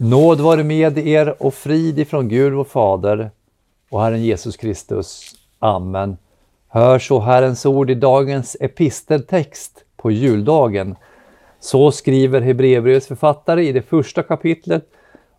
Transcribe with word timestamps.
Nåd 0.00 0.40
vare 0.40 0.64
med 0.64 0.98
er 0.98 1.42
och 1.42 1.54
frid 1.54 1.98
ifrån 1.98 2.28
Gud 2.28 2.52
vår 2.52 2.64
Fader 2.64 3.30
och 3.90 4.02
Herren 4.02 4.22
Jesus 4.22 4.56
Kristus. 4.56 5.34
Amen. 5.58 6.16
Hör 6.68 6.98
så 6.98 7.20
Herrens 7.20 7.66
ord 7.66 7.90
i 7.90 7.94
dagens 7.94 8.56
episteltext 8.60 9.84
på 9.96 10.10
juldagen. 10.10 10.96
Så 11.60 11.92
skriver 11.92 12.40
Hebreerbrevets 12.40 13.06
författare 13.06 13.68
i 13.68 13.72
det 13.72 13.82
första 13.82 14.22
kapitlet 14.22 14.88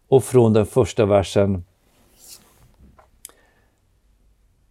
och 0.08 0.24
från 0.24 0.54
den 0.54 0.66
första 0.66 1.06
versen. 1.06 1.64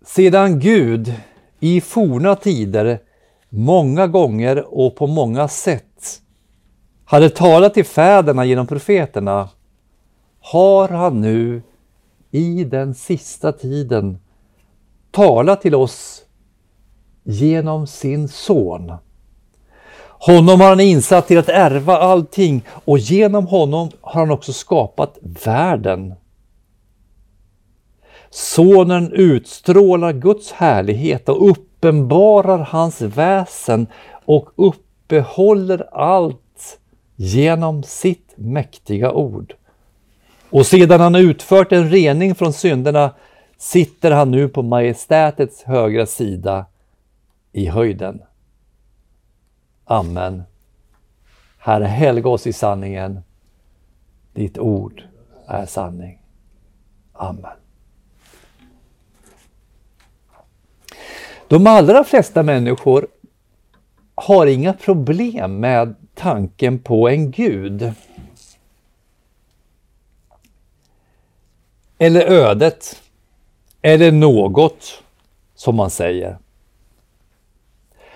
Sedan 0.04 0.60
Gud 0.60 1.14
i 1.60 1.80
forna 1.80 2.34
tider 2.34 3.00
många 3.48 4.06
gånger 4.06 4.64
och 4.78 4.96
på 4.96 5.06
många 5.06 5.48
sätt 5.48 6.20
hade 7.04 7.30
talat 7.30 7.74
till 7.74 7.84
fäderna 7.84 8.44
genom 8.44 8.66
profeterna 8.66 9.48
har 10.52 10.88
han 10.88 11.20
nu 11.20 11.62
i 12.30 12.64
den 12.64 12.94
sista 12.94 13.52
tiden 13.52 14.18
talat 15.10 15.62
till 15.62 15.74
oss 15.74 16.22
genom 17.22 17.86
sin 17.86 18.28
son. 18.28 18.92
Honom 20.08 20.60
har 20.60 20.68
han 20.68 20.80
insatt 20.80 21.26
till 21.26 21.38
att 21.38 21.48
ärva 21.48 21.96
allting 21.96 22.64
och 22.68 22.98
genom 22.98 23.46
honom 23.46 23.90
har 24.00 24.20
han 24.20 24.30
också 24.30 24.52
skapat 24.52 25.18
världen. 25.44 26.14
Sonen 28.30 29.12
utstrålar 29.12 30.12
Guds 30.12 30.52
härlighet 30.52 31.28
och 31.28 31.50
uppenbarar 31.50 32.58
hans 32.58 33.00
väsen 33.00 33.86
och 34.24 34.48
uppehåller 34.56 35.94
allt 35.94 36.78
genom 37.16 37.82
sitt 37.82 38.34
mäktiga 38.36 39.12
ord. 39.12 39.54
Och 40.50 40.66
sedan 40.66 41.00
han 41.00 41.14
utfört 41.14 41.72
en 41.72 41.90
rening 41.90 42.34
från 42.34 42.52
synderna 42.52 43.14
sitter 43.58 44.10
han 44.10 44.30
nu 44.30 44.48
på 44.48 44.62
majestätets 44.62 45.62
högra 45.62 46.06
sida 46.06 46.66
i 47.52 47.66
höjden. 47.66 48.22
Amen. 49.84 50.42
Herre, 51.58 51.84
helga 51.84 52.28
oss 52.28 52.46
i 52.46 52.52
sanningen. 52.52 53.20
Ditt 54.32 54.58
ord 54.58 55.02
är 55.46 55.66
sanning. 55.66 56.18
Amen. 57.12 57.56
De 61.48 61.66
allra 61.66 62.04
flesta 62.04 62.42
människor 62.42 63.06
har 64.14 64.46
inga 64.46 64.72
problem 64.72 65.60
med 65.60 65.94
tanken 66.14 66.78
på 66.78 67.08
en 67.08 67.30
Gud. 67.30 67.92
Eller 71.98 72.20
ödet. 72.20 73.02
Eller 73.82 74.12
något, 74.12 75.02
som 75.54 75.76
man 75.76 75.90
säger. 75.90 76.38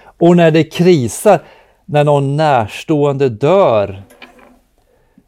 Och 0.05 0.37
när 0.37 0.51
det 0.51 0.65
krisar, 0.65 1.43
när 1.85 2.05
någon 2.05 2.37
närstående 2.37 3.29
dör, 3.29 4.03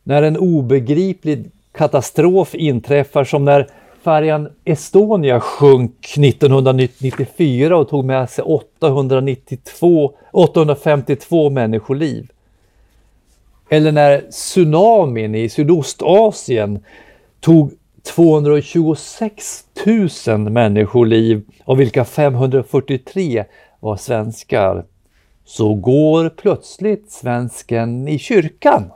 när 0.02 0.22
en 0.22 0.36
obegriplig 0.36 1.50
katastrof 1.72 2.54
inträffar 2.54 3.24
som 3.24 3.44
när 3.44 3.68
färjan 4.02 4.48
Estonia 4.64 5.40
sjönk 5.40 6.18
1994 6.18 7.76
och 7.76 7.88
tog 7.88 8.04
med 8.04 8.30
sig 8.30 8.44
892, 8.44 10.12
852 10.32 11.50
människoliv. 11.50 12.30
Eller 13.68 13.92
när 13.92 14.20
tsunamin 14.30 15.34
i 15.34 15.48
Sydostasien 15.48 16.84
tog 17.40 17.72
226 18.04 19.64
000 20.26 20.38
människoliv 20.38 21.42
av 21.64 21.76
vilka 21.76 22.04
543 22.04 23.44
var 23.80 23.96
svenskar. 23.96 24.86
Så 25.44 25.74
går 25.74 26.28
plötsligt 26.28 27.10
svensken 27.10 28.08
i 28.08 28.18
kyrkan. 28.18 28.92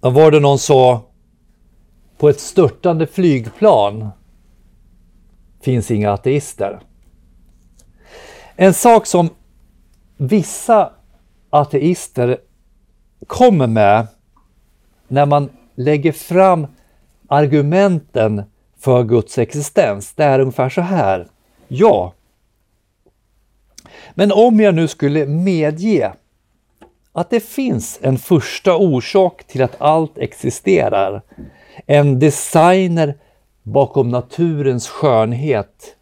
Då 0.00 0.10
var 0.10 0.30
det 0.30 0.40
någon 0.40 0.58
sa 0.58 1.02
på 2.18 2.28
ett 2.28 2.40
störtande 2.40 3.06
flygplan 3.06 4.10
finns 5.60 5.90
inga 5.90 6.12
ateister. 6.12 6.80
En 8.56 8.74
sak 8.74 9.06
som 9.06 9.28
vissa 10.16 10.92
ateister 11.50 12.38
kommer 13.26 13.66
med 13.66 14.06
när 15.08 15.26
man 15.26 15.50
lägger 15.74 16.12
fram 16.12 16.66
argumenten 17.28 18.42
för 18.78 19.04
Guds 19.04 19.38
existens, 19.38 20.12
det 20.12 20.24
är 20.24 20.40
ungefär 20.40 20.68
så 20.68 20.80
här. 20.80 21.28
Ja, 21.68 22.12
men 24.14 24.32
om 24.32 24.60
jag 24.60 24.74
nu 24.74 24.88
skulle 24.88 25.26
medge 25.26 26.12
att 27.12 27.30
det 27.30 27.40
finns 27.40 27.98
en 28.02 28.18
första 28.18 28.76
orsak 28.76 29.44
till 29.44 29.62
att 29.62 29.80
allt 29.80 30.18
existerar, 30.18 31.22
en 31.86 32.18
designer 32.18 33.16
bakom 33.62 34.08
naturens 34.08 34.88
skönhet. 34.88 35.96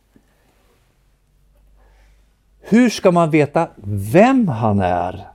Hur 2.61 2.91
ska 2.91 3.11
man 3.11 3.31
veta 3.31 3.69
vem 4.13 4.49
han 4.49 4.81
är? 4.81 5.32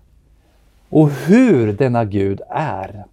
Och 0.89 1.11
hur 1.11 1.73
denna 1.73 2.05
Gud 2.05 2.41
är. 2.49 3.05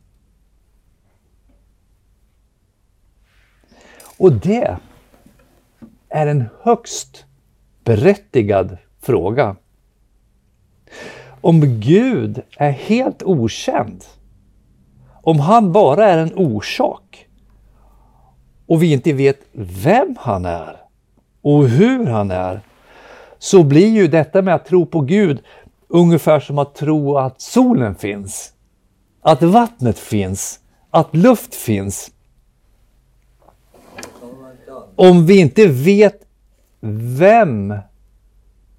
Och 4.16 4.32
det 4.32 4.76
är 6.08 6.26
en 6.26 6.44
högst 6.62 7.24
berättigad 7.84 8.76
fråga. 9.00 9.56
Om 11.40 11.80
Gud 11.80 12.42
är 12.56 12.70
helt 12.70 13.22
okänd, 13.22 14.04
om 15.22 15.38
han 15.38 15.72
bara 15.72 16.10
är 16.10 16.18
en 16.18 16.34
orsak 16.34 17.26
och 18.66 18.82
vi 18.82 18.92
inte 18.92 19.12
vet 19.12 19.40
vem 19.52 20.16
han 20.20 20.44
är 20.44 20.76
och 21.42 21.68
hur 21.68 22.06
han 22.06 22.30
är, 22.30 22.60
så 23.38 23.62
blir 23.62 23.88
ju 23.88 24.08
detta 24.08 24.42
med 24.42 24.54
att 24.54 24.66
tro 24.66 24.86
på 24.86 25.00
Gud 25.00 25.42
Ungefär 25.94 26.40
som 26.40 26.58
att 26.58 26.74
tro 26.74 27.18
att 27.18 27.40
solen 27.40 27.94
finns, 27.94 28.52
att 29.20 29.42
vattnet 29.42 29.98
finns, 29.98 30.60
att 30.90 31.16
luft 31.16 31.54
finns. 31.54 32.10
Om 34.96 35.26
vi 35.26 35.40
inte 35.40 35.66
vet 35.66 36.26
vem, 37.18 37.74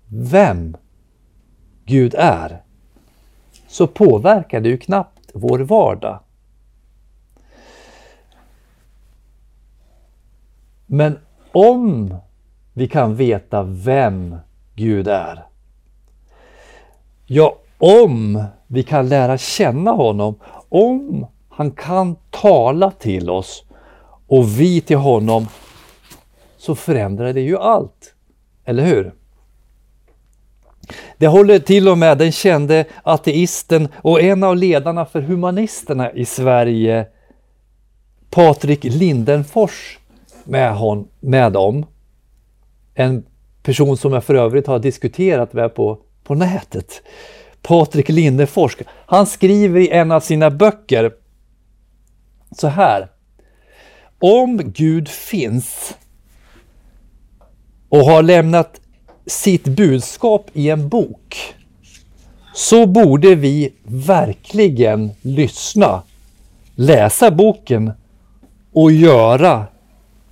vem 0.08 0.78
Gud 1.86 2.16
är, 2.18 2.64
så 3.68 3.88
påverkar 3.88 4.62
det 4.62 4.70
ju 4.70 4.78
knappt 4.78 5.32
vår 5.34 5.60
vardag. 5.60 6.20
Men 10.86 11.20
om 11.52 12.16
vi 12.74 12.88
kan 12.88 13.16
veta 13.16 13.64
vem 13.64 14.36
Gud 14.76 15.08
är, 15.08 15.46
Ja, 17.28 17.56
om 17.78 18.44
vi 18.68 18.84
kan 18.84 19.10
lära 19.10 19.38
känna 19.38 19.92
honom, 19.92 20.36
om 20.70 21.28
han 21.50 21.72
kan 21.72 22.16
tala 22.30 22.92
till 22.92 23.30
oss 23.30 23.64
och 24.28 24.60
vi 24.60 24.82
till 24.82 24.98
honom, 24.98 25.48
så 26.58 26.76
förändrar 26.76 27.34
det 27.34 27.42
ju 27.42 27.58
allt. 27.58 28.14
Eller 28.66 28.84
hur? 28.84 29.14
Det 31.18 31.28
håller 31.28 31.60
till 31.60 31.88
och 31.88 31.98
med 31.98 32.18
den 32.18 32.32
kände 32.32 32.86
ateisten 33.04 33.88
och 33.96 34.22
en 34.22 34.44
av 34.44 34.56
ledarna 34.56 35.06
för 35.06 35.22
humanisterna 35.22 36.12
i 36.12 36.26
Sverige, 36.26 37.08
Patrik 38.30 38.84
Lindenfors, 38.84 40.00
med, 40.44 40.76
hon, 40.76 41.08
med 41.20 41.52
dem. 41.52 41.86
En 42.94 43.26
person 43.64 43.98
som 43.98 44.14
jag 44.14 44.24
för 44.24 44.36
övrigt 44.36 44.68
har 44.68 44.80
diskuterat 44.80 45.54
med 45.54 45.76
på 45.76 46.05
på 46.26 46.36
nätet. 46.36 47.02
Patrik 47.62 48.10
Lindefors, 48.10 48.78
han 49.06 49.26
skriver 49.28 49.80
i 49.80 49.90
en 49.90 50.12
av 50.12 50.20
sina 50.20 50.52
böcker 50.52 51.12
så 52.52 52.68
här. 52.68 53.08
Om 54.20 54.62
Gud 54.72 55.08
finns 55.08 55.96
och 57.90 58.06
har 58.06 58.24
lämnat 58.24 58.82
sitt 59.26 59.64
budskap 59.64 60.50
i 60.54 60.70
en 60.70 60.90
bok 60.90 61.56
så 62.54 62.86
borde 62.86 63.36
vi 63.36 63.74
verkligen 63.84 65.12
lyssna, 65.22 66.04
läsa 66.76 67.32
boken 67.32 67.92
och 68.74 68.92
göra 68.92 69.66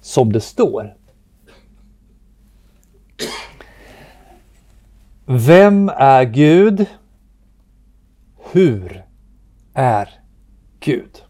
som 0.01 0.34
det 0.34 0.42
står. 0.42 0.94
Vem 5.36 5.90
är 5.90 6.24
Gud? 6.24 6.86
hur 8.54 9.04
är 9.74 10.10
Gud? 10.80 11.24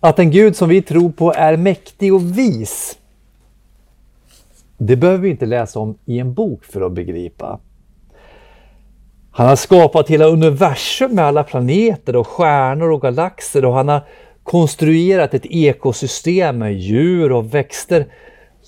Att 0.00 0.18
en 0.18 0.30
Gud 0.30 0.56
som 0.56 0.68
vi 0.68 0.82
tror 0.82 1.10
på 1.10 1.32
är 1.32 1.56
mäktig 1.56 2.14
och 2.14 2.38
vis, 2.38 2.98
det 4.78 4.96
behöver 4.96 5.18
vi 5.18 5.30
inte 5.30 5.46
läsa 5.46 5.78
om 5.78 5.98
i 6.04 6.18
en 6.18 6.34
bok 6.34 6.64
för 6.64 6.80
att 6.80 6.92
begripa. 6.92 7.60
Han 9.30 9.48
har 9.48 9.56
skapat 9.56 10.10
hela 10.10 10.24
universum 10.24 11.14
med 11.14 11.24
alla 11.24 11.44
planeter 11.44 12.16
och 12.16 12.26
stjärnor 12.26 12.90
och 12.90 13.02
galaxer 13.02 13.64
och 13.64 13.74
han 13.74 13.88
har 13.88 14.06
konstruerat 14.42 15.34
ett 15.34 15.46
ekosystem 15.46 16.58
med 16.58 16.74
djur 16.74 17.32
och 17.32 17.54
växter. 17.54 18.06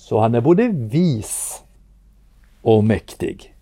Så 0.07 0.19
han 0.19 0.35
är 0.35 0.41
både 0.41 0.67
vis 0.67 1.63
och 2.61 2.83
mäktig. 2.83 3.55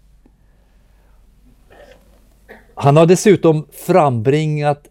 Han 2.75 2.97
har 2.97 3.05
dessutom 3.05 3.67
frambringat 3.71 4.87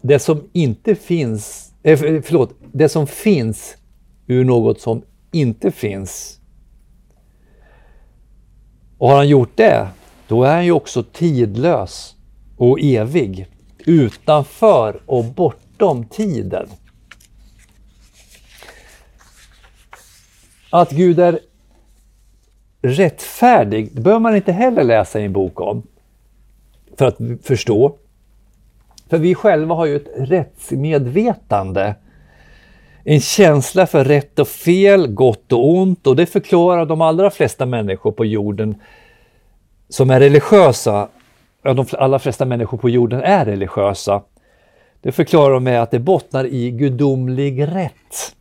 det 0.00 0.18
som 0.18 0.48
inte 0.52 0.94
finns, 0.94 1.72
eh, 1.82 1.98
förlåt, 1.98 2.54
det 2.72 2.88
som 2.88 3.06
finns 3.06 3.76
ur 4.26 4.44
något 4.44 4.80
som 4.80 5.02
inte 5.32 5.70
finns. 5.70 6.40
Och 8.98 9.08
har 9.08 9.16
han 9.16 9.28
gjort 9.28 9.56
det, 9.56 9.88
då 10.28 10.44
är 10.44 10.54
han 10.54 10.64
ju 10.64 10.72
också 10.72 11.02
tidlös 11.02 12.16
och 12.56 12.80
evig, 12.80 13.46
utanför 13.78 15.02
och 15.06 15.24
bortom 15.24 16.04
tiden. 16.04 16.68
Att 20.70 20.90
Gud 20.90 21.20
är 21.20 21.38
rättfärdig, 22.82 23.90
det 23.92 24.00
behöver 24.00 24.20
man 24.20 24.36
inte 24.36 24.52
heller 24.52 24.84
läsa 24.84 25.20
i 25.20 25.24
en 25.24 25.32
bok 25.32 25.60
om 25.60 25.82
för 26.98 27.06
att 27.06 27.18
förstå. 27.42 27.96
För 29.10 29.18
vi 29.18 29.34
själva 29.34 29.74
har 29.74 29.86
ju 29.86 29.96
ett 29.96 30.08
rättsmedvetande. 30.16 31.94
En 33.04 33.20
känsla 33.20 33.86
för 33.86 34.04
rätt 34.04 34.38
och 34.38 34.48
fel, 34.48 35.06
gott 35.06 35.52
och 35.52 35.68
ont 35.68 36.06
och 36.06 36.16
det 36.16 36.26
förklarar 36.26 36.86
de 36.86 37.00
allra 37.00 37.30
flesta 37.30 37.66
människor 37.66 38.12
på 38.12 38.24
jorden 38.24 38.74
som 39.88 40.10
är 40.10 40.20
religiösa. 40.20 41.08
Ja, 41.62 41.74
de 41.74 41.86
allra 41.92 42.18
flesta 42.18 42.44
människor 42.44 42.78
på 42.78 42.88
jorden 42.88 43.22
är 43.22 43.44
religiösa. 43.44 44.22
Det 45.00 45.12
förklarar 45.12 45.54
de 45.54 45.64
med 45.64 45.82
att 45.82 45.90
det 45.90 45.98
bottnar 45.98 46.44
i 46.44 46.70
gudomlig 46.70 47.62
rätt. 47.62 48.36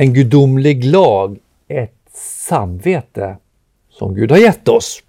En 0.00 0.14
gudomlig 0.14 0.84
lag, 0.84 1.38
ett 1.68 2.10
samvete 2.48 3.36
som 3.90 4.14
Gud 4.14 4.30
har 4.30 4.38
gett 4.38 4.68
oss. 4.68 5.02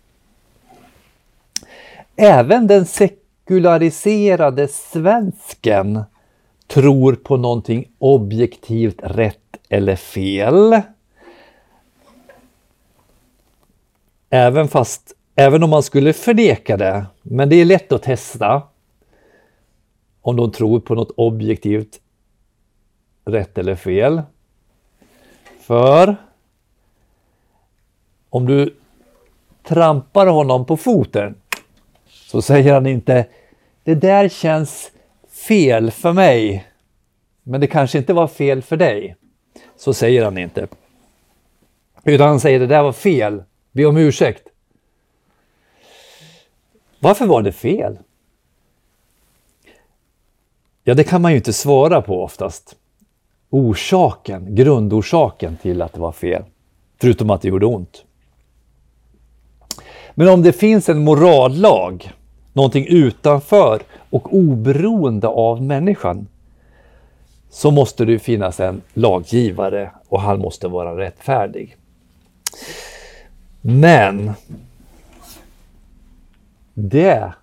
Även 2.15 2.67
den 2.67 2.85
sekulariserade 2.85 4.67
svensken 4.67 6.03
tror 6.67 7.15
på 7.15 7.38
någonting 7.38 7.91
objektivt 7.97 8.99
rätt 9.03 9.57
eller 9.69 9.95
fel. 9.95 10.81
Även 14.29 14.67
fast, 14.67 15.15
även 15.35 15.63
om 15.63 15.69
man 15.69 15.83
skulle 15.83 16.13
förneka 16.13 16.77
det, 16.77 17.05
men 17.21 17.49
det 17.49 17.55
är 17.55 17.65
lätt 17.65 17.91
att 17.91 18.03
testa 18.03 18.63
om 20.21 20.35
de 20.35 20.51
tror 20.51 20.79
på 20.79 20.95
något 20.95 21.11
objektivt 21.17 21.99
rätt 23.25 23.57
eller 23.57 23.75
fel. 23.75 24.21
För 25.71 26.15
om 28.29 28.45
du 28.45 28.75
trampar 29.63 30.27
honom 30.27 30.65
på 30.65 30.77
foten 30.77 31.35
så 32.07 32.41
säger 32.41 32.73
han 32.73 32.85
inte 32.85 33.27
det 33.83 33.95
där 33.95 34.29
känns 34.29 34.91
fel 35.47 35.91
för 35.91 36.13
mig, 36.13 36.68
men 37.44 37.62
det 37.62 37.68
kanske 37.68 37.97
inte 37.97 38.13
var 38.13 38.27
fel 38.27 38.62
för 38.62 38.77
dig. 38.77 39.15
Så 39.77 39.94
säger 39.94 40.23
han 40.23 40.38
inte. 40.38 40.68
Utan 42.03 42.27
han 42.27 42.39
säger 42.39 42.59
det 42.59 42.67
där 42.67 42.83
var 42.83 42.94
fel, 42.94 43.44
be 43.71 43.85
om 43.85 43.97
ursäkt. 43.97 44.47
Varför 47.00 47.25
var 47.25 47.41
det 47.41 47.51
fel? 47.51 48.00
Ja, 50.83 50.94
det 50.94 51.03
kan 51.03 51.21
man 51.21 51.31
ju 51.31 51.38
inte 51.38 51.53
svara 51.53 52.01
på 52.01 52.24
oftast. 52.24 52.75
Orsaken, 53.53 54.56
grundorsaken 54.56 55.57
till 55.62 55.81
att 55.81 55.94
det 55.94 56.00
var 56.00 56.12
fel. 56.12 56.44
Förutom 57.01 57.30
att 57.30 57.42
det 57.42 57.48
gjorde 57.48 57.65
ont. 57.65 58.06
Men 60.15 60.27
om 60.27 60.42
det 60.42 60.53
finns 60.53 60.89
en 60.89 61.03
morallag 61.03 62.12
någonting 62.53 62.86
utanför 62.89 63.81
och 64.09 64.33
oberoende 64.36 65.27
av 65.27 65.62
människan, 65.63 66.27
så 67.50 67.71
måste 67.71 68.06
det 68.06 68.19
finnas 68.19 68.59
en 68.59 68.81
laggivare 68.94 69.92
och 70.07 70.21
han 70.21 70.39
måste 70.39 70.68
vara 70.68 70.98
rättfärdig. 70.98 71.77
Men 73.62 74.31
det 76.74 77.33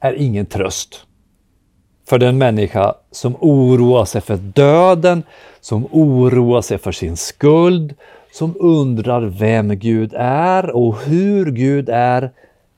är 0.00 0.12
ingen 0.12 0.46
tröst 0.46 1.06
för 2.06 2.18
den 2.18 2.38
människa 2.38 2.94
som 3.10 3.36
oroar 3.40 4.04
sig 4.04 4.20
för 4.20 4.36
döden, 4.36 5.22
som 5.60 5.86
oroar 5.90 6.62
sig 6.62 6.78
för 6.78 6.92
sin 6.92 7.16
skuld, 7.16 7.94
som 8.32 8.54
undrar 8.60 9.22
vem 9.22 9.78
Gud 9.78 10.14
är 10.16 10.70
och 10.70 10.98
hur 10.98 11.50
Gud 11.50 11.88
är 11.88 12.30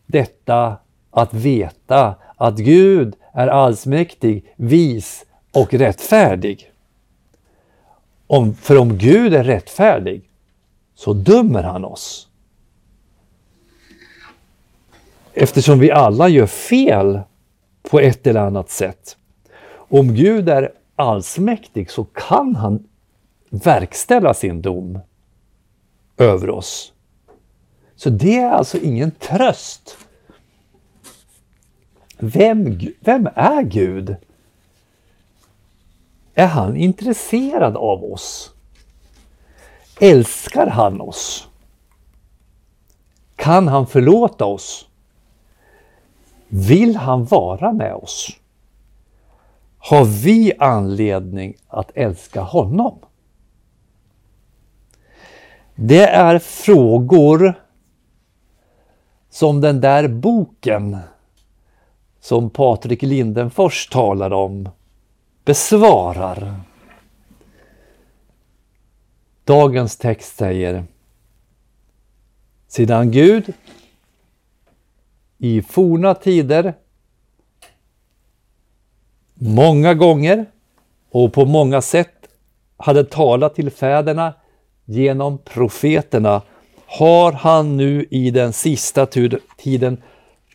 detta 0.06 0.76
att 1.10 1.34
veta 1.34 2.14
att 2.36 2.56
Gud 2.56 3.14
är 3.32 3.48
allsmäktig, 3.48 4.52
vis 4.56 5.24
och 5.52 5.74
rättfärdig. 5.74 6.70
Om, 8.26 8.54
för 8.54 8.78
om 8.78 8.98
Gud 8.98 9.34
är 9.34 9.44
rättfärdig 9.44 10.22
så 10.94 11.12
dömer 11.12 11.62
han 11.62 11.84
oss. 11.84 12.28
Eftersom 15.34 15.78
vi 15.78 15.90
alla 15.90 16.28
gör 16.28 16.46
fel 16.46 17.20
på 17.90 18.00
ett 18.00 18.26
eller 18.26 18.40
annat 18.40 18.70
sätt. 18.70 19.16
Om 19.68 20.14
Gud 20.14 20.48
är 20.48 20.72
allsmäktig 20.96 21.90
så 21.90 22.04
kan 22.04 22.56
han 22.56 22.88
verkställa 23.50 24.34
sin 24.34 24.62
dom 24.62 24.98
över 26.16 26.50
oss. 26.50 26.92
Så 27.96 28.10
det 28.10 28.38
är 28.38 28.50
alltså 28.50 28.78
ingen 28.78 29.10
tröst. 29.10 29.96
Vem, 32.18 32.80
vem 33.00 33.28
är 33.34 33.62
Gud? 33.62 34.16
Är 36.34 36.46
han 36.46 36.76
intresserad 36.76 37.76
av 37.76 38.04
oss? 38.04 38.52
Älskar 40.00 40.66
han 40.66 41.00
oss? 41.00 41.48
Kan 43.36 43.68
han 43.68 43.86
förlåta 43.86 44.44
oss? 44.44 44.88
Vill 46.48 46.96
han 46.96 47.24
vara 47.24 47.72
med 47.72 47.94
oss? 47.94 48.28
Har 49.78 50.04
vi 50.04 50.52
anledning 50.58 51.56
att 51.68 51.90
älska 51.94 52.40
honom? 52.40 52.98
Det 55.74 56.06
är 56.06 56.38
frågor 56.38 57.54
som 59.30 59.60
den 59.60 59.80
där 59.80 60.08
boken 60.08 60.98
som 62.20 62.50
Patrik 62.50 63.02
Lindenfors 63.02 63.88
talar 63.88 64.32
om 64.32 64.68
besvarar. 65.44 66.60
Dagens 69.44 69.96
text 69.96 70.36
säger 70.36 70.84
Sedan 72.68 73.10
Gud 73.10 73.52
i 75.38 75.62
forna 75.62 76.14
tider 76.14 76.74
många 79.34 79.94
gånger 79.94 80.46
och 81.10 81.32
på 81.32 81.44
många 81.44 81.82
sätt 81.82 82.12
hade 82.76 83.04
talat 83.04 83.54
till 83.54 83.70
fäderna 83.70 84.34
genom 84.84 85.38
profeterna 85.38 86.42
har 86.86 87.32
han 87.32 87.76
nu 87.76 88.06
i 88.10 88.30
den 88.30 88.52
sista 88.52 89.06
tiden 89.56 90.02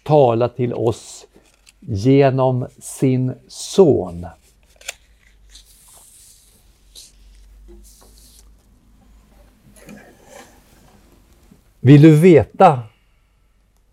talat 0.03 0.55
till 0.55 0.73
oss 0.73 1.27
genom 1.79 2.67
sin 2.79 3.33
son. 3.47 4.27
Vill 11.79 12.01
du 12.01 12.15
veta 12.15 12.79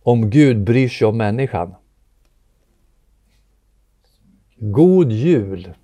om 0.09 0.31
Gud 0.31 0.65
bryr 0.65 0.89
sig 0.89 1.07
om 1.07 1.17
människan? 1.17 1.75
God 4.57 5.13
jul! 5.13 5.75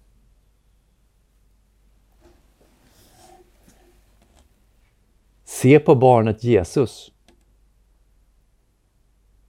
Se 5.44 5.78
på 5.78 5.94
barnet 5.94 6.44
Jesus. 6.44 7.12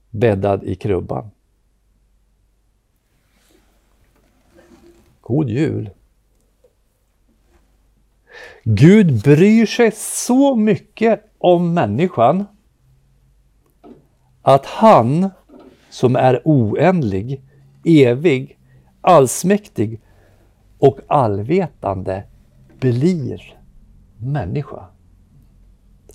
Bäddad 0.10 0.63
i 0.63 0.75
krubban. 0.75 1.32
God 5.22 5.50
jul! 5.50 5.89
Gud 8.63 9.24
bryr 9.24 9.65
sig 9.65 9.91
så 9.91 10.55
mycket 10.55 11.32
om 11.38 11.74
människan 11.74 12.46
att 14.48 14.66
han 14.66 15.30
som 15.90 16.16
är 16.16 16.42
oändlig, 16.44 17.42
evig, 17.86 18.58
allsmäktig 19.02 20.02
och 20.80 21.00
allvetande 21.08 22.24
blir 22.80 23.56
människa. 24.18 24.86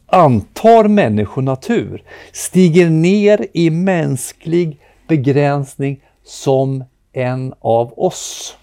Antar 0.06 0.88
människonatur, 0.88 2.02
stiger 2.32 2.90
ner 2.90 3.46
i 3.52 3.70
mänsklig 3.70 4.80
begränsning 5.08 6.04
som 6.24 6.84
en 7.12 7.54
av 7.60 7.98
oss. 7.98 8.56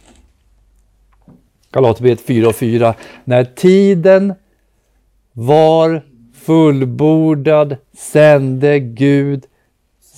Galaterbrevet 1.71 2.21
4 2.21 2.47
och 2.47 2.55
4. 2.55 2.93
När 3.23 3.45
tiden 3.45 4.33
var 5.33 6.05
fullbordad 6.33 7.77
sände 7.97 8.79
Gud 8.79 9.45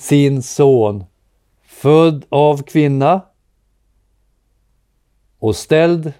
sin 0.00 0.42
son, 0.42 1.04
född 1.66 2.24
av 2.28 2.62
kvinna 2.62 3.20
och 5.38 5.56
ställd 5.56 6.12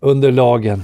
under 0.00 0.32
lagen. 0.32 0.82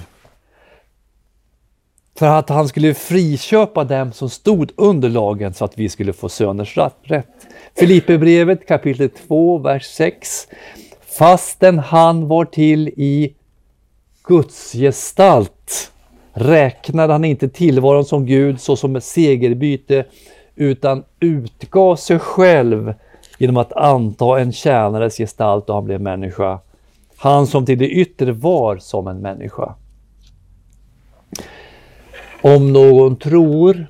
För 2.18 2.26
att 2.26 2.48
han 2.48 2.68
skulle 2.68 2.94
friköpa 2.94 3.84
dem 3.84 4.12
som 4.12 4.30
stod 4.30 4.72
under 4.76 5.08
lagen 5.08 5.54
så 5.54 5.64
att 5.64 5.78
vi 5.78 5.88
skulle 5.88 6.12
få 6.12 6.28
söners 6.28 6.76
rätt. 7.02 7.46
Filipperbrevet 7.78 8.66
kapitel 8.68 9.10
2, 9.10 9.58
vers 9.58 9.84
6. 9.84 10.48
Fastän 11.18 11.78
han 11.78 12.28
var 12.28 12.44
till 12.44 12.88
i 12.88 13.34
Guds 14.22 14.72
gestalt 14.72 15.92
räknade 16.32 17.12
han 17.12 17.24
inte 17.24 17.48
tillvaron 17.48 18.04
som 18.04 18.26
Gud 18.26 18.60
såsom 18.60 18.96
ett 18.96 19.04
segerbyte 19.04 20.04
utan 20.56 21.04
utgav 21.20 21.96
sig 21.96 22.18
själv 22.18 22.94
genom 23.38 23.56
att 23.56 23.72
anta 23.72 24.40
en 24.40 24.52
tjänares 24.52 25.16
gestalt 25.16 25.68
och 25.68 25.74
han 25.74 25.84
blev 25.84 26.00
människa. 26.00 26.60
Han 27.16 27.46
som 27.46 27.66
till 27.66 27.78
det 27.78 27.88
yttre 27.88 28.32
var 28.32 28.76
som 28.76 29.06
en 29.08 29.20
människa. 29.20 29.74
Om 32.42 32.72
någon 32.72 33.16
tror 33.16 33.86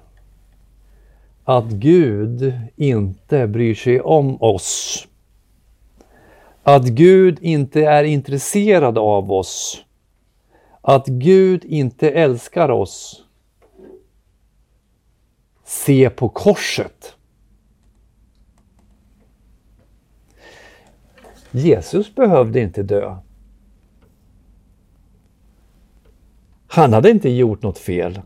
att 1.44 1.64
Gud 1.64 2.54
inte 2.76 3.46
bryr 3.46 3.74
sig 3.74 4.00
om 4.00 4.42
oss, 4.42 5.06
att 6.62 6.84
Gud 6.84 7.38
inte 7.40 7.84
är 7.84 8.04
intresserad 8.04 8.98
av 8.98 9.32
oss, 9.32 9.84
att 10.80 11.06
Gud 11.06 11.64
inte 11.64 12.10
älskar 12.10 12.70
oss, 12.70 13.23
se 15.64 16.10
på 16.10 16.28
korset. 16.28 17.16
Jesus 21.50 22.14
behövde 22.14 22.60
inte 22.60 22.82
dö. 22.82 23.16
Han 26.66 26.92
hade 26.92 27.10
inte 27.10 27.30
gjort 27.30 27.62
något 27.62 27.78
fel. 27.78 28.20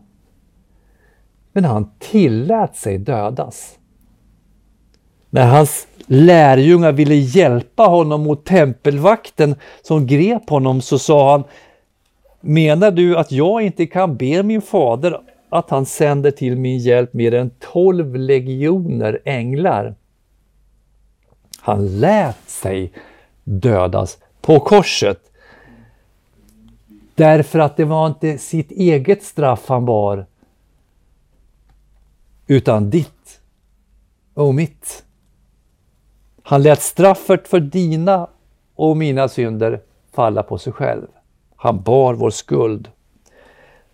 Men 1.52 1.64
han 1.64 1.90
tillät 1.98 2.76
sig 2.76 2.98
dödas. 2.98 3.78
När 5.30 5.46
hans 5.46 5.86
lärjungar 6.06 6.92
ville 6.92 7.14
hjälpa 7.14 7.82
honom 7.82 8.22
mot 8.22 8.44
tempelvakten 8.46 9.54
som 9.82 10.06
grep 10.06 10.50
honom 10.50 10.80
så 10.80 10.98
sa 10.98 11.32
han 11.32 11.44
Menar 12.40 12.90
du 12.90 13.16
att 13.16 13.32
jag 13.32 13.62
inte 13.62 13.86
kan 13.86 14.16
be 14.16 14.42
min 14.42 14.62
fader 14.62 15.20
att 15.48 15.70
han 15.70 15.86
sänder 15.86 16.30
till 16.30 16.56
min 16.56 16.78
hjälp 16.78 17.12
mer 17.12 17.34
än 17.34 17.50
tolv 17.50 18.16
legioner 18.16 19.20
änglar? 19.24 19.94
Han 21.60 22.00
lät 22.00 22.50
sig 22.50 22.92
dödas 23.44 24.18
på 24.40 24.60
korset. 24.60 25.32
Därför 27.14 27.58
att 27.58 27.76
det 27.76 27.84
var 27.84 28.06
inte 28.06 28.38
sitt 28.38 28.70
eget 28.70 29.22
straff 29.22 29.68
han 29.68 29.84
bar, 29.84 30.26
utan 32.46 32.90
ditt 32.90 33.40
och 34.34 34.54
mitt. 34.54 35.04
Han 36.42 36.62
lät 36.62 36.82
straffet 36.82 37.48
för 37.48 37.60
dina 37.60 38.28
och 38.74 38.96
mina 38.96 39.28
synder 39.28 39.80
falla 40.12 40.42
på 40.42 40.58
sig 40.58 40.72
själv. 40.72 41.06
Han 41.56 41.82
bar 41.82 42.14
vår 42.14 42.30
skuld. 42.30 42.90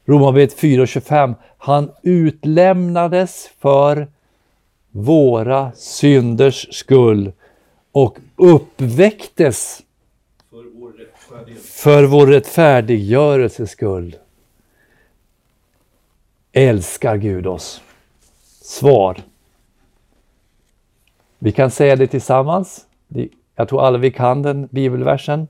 Romarbrevet 0.04 0.56
4.25. 0.60 1.34
Han 1.58 1.90
utlämnades 2.02 3.50
för 3.58 4.08
våra 4.90 5.72
synders 5.72 6.74
skull 6.74 7.32
och 7.92 8.18
uppväcktes 8.36 9.82
för 10.50 10.64
vår, 10.78 10.92
för 11.62 12.04
vår 12.04 12.26
rättfärdiggörelses 12.26 13.70
skull. 13.70 14.16
Älskar 16.52 17.16
Gud 17.16 17.46
oss? 17.46 17.82
Svar. 18.62 19.16
Vi 21.38 21.52
kan 21.52 21.70
säga 21.70 21.96
det 21.96 22.06
tillsammans. 22.06 22.86
Jag 23.56 23.68
tror 23.68 23.82
alla 23.82 23.98
vi 23.98 24.10
kan 24.10 24.42
den 24.42 24.68
bibelversen. 24.70 25.48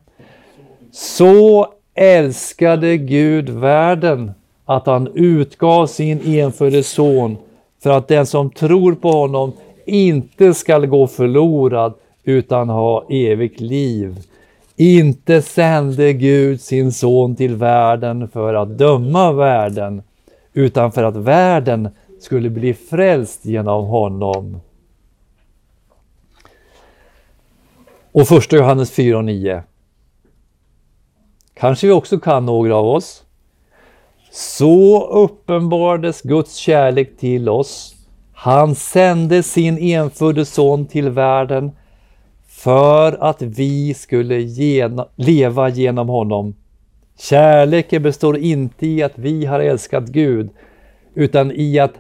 Så 0.93 1.73
älskade 1.95 2.97
Gud 2.97 3.49
världen 3.49 4.33
att 4.65 4.87
han 4.87 5.09
utgav 5.15 5.87
sin 5.87 6.21
enfödde 6.21 6.83
son 6.83 7.37
för 7.83 7.91
att 7.91 8.09
den 8.09 8.27
som 8.27 8.51
tror 8.51 8.95
på 8.95 9.11
honom 9.11 9.53
inte 9.87 10.55
skall 10.55 10.87
gå 10.87 11.07
förlorad 11.07 11.95
utan 12.25 12.69
ha 12.69 13.07
evigt 13.09 13.61
liv. 13.61 14.19
Inte 14.77 15.43
sände 15.43 16.13
Gud 16.13 16.61
sin 16.61 16.93
son 16.93 17.37
till 17.37 17.57
världen 17.57 18.29
för 18.29 18.55
att 18.55 18.79
döma 18.79 19.33
världen 19.33 20.03
utan 20.53 20.93
för 20.93 21.03
att 21.03 21.17
världen 21.17 21.89
skulle 22.21 22.51
bli 22.51 22.75
frälst 22.75 23.45
genom 23.45 23.87
honom. 23.87 24.61
Och 28.13 28.29
första 28.29 28.57
Johannes 28.57 28.91
4 28.91 29.19
och 29.19 29.25
9. 29.25 29.63
Kanske 31.55 31.87
vi 31.87 31.93
också 31.93 32.19
kan 32.19 32.47
några 32.47 32.77
av 32.77 32.87
oss. 32.87 33.24
Så 34.37 35.07
uppenbarades 35.07 36.23
Guds 36.23 36.55
kärlek 36.55 37.17
till 37.19 37.49
oss. 37.49 37.95
Han 38.33 38.75
sände 38.75 39.43
sin 39.43 39.79
enfödde 39.79 40.45
son 40.45 40.87
till 40.87 41.11
världen 41.11 41.71
för 42.49 43.13
att 43.25 43.43
vi 43.43 43.95
skulle 43.95 44.41
gena, 44.41 45.09
leva 45.17 45.69
genom 45.69 46.09
honom. 46.09 46.55
Kärleken 47.19 48.03
består 48.03 48.39
inte 48.39 48.87
i 48.87 49.03
att 49.03 49.19
vi 49.19 49.47
har 49.47 49.61
älskat 49.61 50.05
Gud, 50.05 50.51
utan 51.15 51.53
i 51.53 51.79
att 51.79 51.95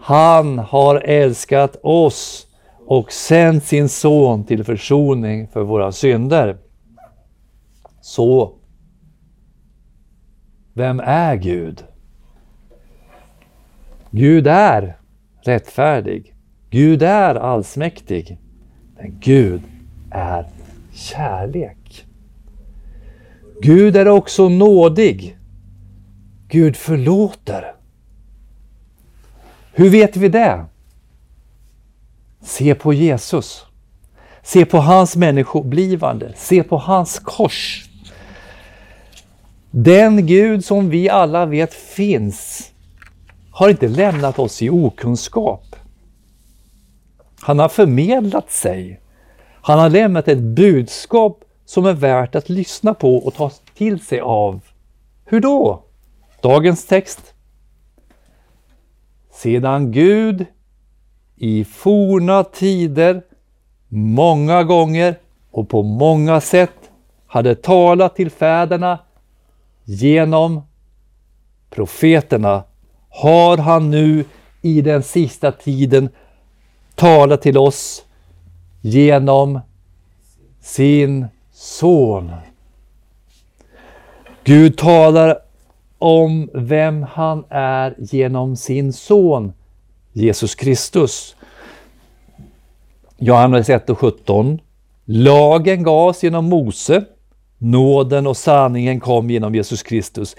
han 0.00 0.58
har 0.58 0.96
älskat 0.96 1.76
oss 1.82 2.46
och 2.86 3.12
sänt 3.12 3.64
sin 3.64 3.88
son 3.88 4.44
till 4.44 4.64
försoning 4.64 5.48
för 5.48 5.62
våra 5.62 5.92
synder. 5.92 6.56
Så, 8.00 8.52
vem 10.74 11.00
är 11.00 11.36
Gud? 11.36 11.84
Gud 14.10 14.46
är 14.46 14.96
rättfärdig. 15.42 16.34
Gud 16.70 17.02
är 17.02 17.34
allsmäktig. 17.34 18.38
Men 18.96 19.18
Gud 19.20 19.62
är 20.10 20.48
kärlek. 20.92 22.06
Gud 23.62 23.96
är 23.96 24.08
också 24.08 24.48
nådig. 24.48 25.38
Gud 26.48 26.76
förlåter. 26.76 27.74
Hur 29.72 29.90
vet 29.90 30.16
vi 30.16 30.28
det? 30.28 30.64
Se 32.40 32.74
på 32.74 32.92
Jesus. 32.92 33.66
Se 34.42 34.64
på 34.64 34.78
hans 34.78 35.16
människoblivande. 35.16 36.32
Se 36.36 36.62
på 36.62 36.76
hans 36.76 37.18
kors. 37.18 37.88
Den 39.74 40.26
Gud 40.26 40.64
som 40.64 40.90
vi 40.90 41.08
alla 41.08 41.46
vet 41.46 41.74
finns 41.74 42.70
har 43.50 43.68
inte 43.68 43.88
lämnat 43.88 44.38
oss 44.38 44.62
i 44.62 44.70
okunskap. 44.70 45.76
Han 47.40 47.58
har 47.58 47.68
förmedlat 47.68 48.50
sig. 48.50 49.00
Han 49.62 49.78
har 49.78 49.90
lämnat 49.90 50.28
ett 50.28 50.38
budskap 50.38 51.44
som 51.64 51.86
är 51.86 51.92
värt 51.92 52.34
att 52.34 52.48
lyssna 52.48 52.94
på 52.94 53.16
och 53.16 53.34
ta 53.34 53.50
till 53.74 54.00
sig 54.00 54.20
av. 54.20 54.60
Hur 55.24 55.40
då? 55.40 55.82
Dagens 56.42 56.86
text. 56.86 57.34
sedan 59.32 59.92
Gud 59.92 60.46
i 61.36 61.64
forna 61.64 62.44
tider 62.44 63.22
många 63.88 64.64
gånger 64.64 65.18
och 65.50 65.68
på 65.68 65.82
många 65.82 66.40
sätt 66.40 66.90
hade 67.26 67.54
talat 67.54 68.16
till 68.16 68.30
fäderna 68.30 68.98
genom 69.84 70.62
profeterna 71.70 72.64
har 73.08 73.56
han 73.56 73.90
nu 73.90 74.24
i 74.62 74.80
den 74.80 75.02
sista 75.02 75.52
tiden 75.52 76.08
talat 76.94 77.42
till 77.42 77.58
oss 77.58 78.04
genom 78.80 79.60
sin 80.60 81.26
son. 81.52 82.32
Gud 84.44 84.78
talar 84.78 85.38
om 85.98 86.50
vem 86.54 87.02
han 87.02 87.44
är 87.48 87.94
genom 87.98 88.56
sin 88.56 88.92
son 88.92 89.52
Jesus 90.12 90.54
Kristus. 90.54 91.36
Johannes 93.18 93.68
1 93.70 93.90
och 93.90 93.98
17. 93.98 94.60
Lagen 95.04 95.82
gavs 95.82 96.22
genom 96.22 96.44
Mose, 96.44 97.04
nåden 97.62 98.26
och 98.26 98.36
sanningen 98.36 99.00
kom 99.00 99.30
genom 99.30 99.54
Jesus 99.54 99.82
Kristus. 99.82 100.36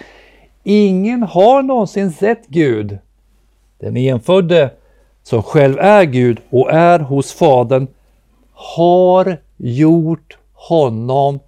Ingen 0.63 1.24
har 1.24 1.63
någonsin 1.63 2.12
sett 2.12 2.48
Gud. 2.48 2.98
Den 3.80 3.98
enfödde 3.98 4.72
som 5.24 5.44
själv 5.44 5.80
är 5.80 6.03
Gud 6.03 6.39
och 6.50 6.72
är 6.72 7.00
hos 7.00 7.34
Fadern 7.34 7.88
har 8.51 9.42
gjort 9.58 10.38
honom 10.53 11.39